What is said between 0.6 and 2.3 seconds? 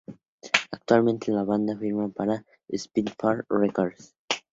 Actualmente la banda firma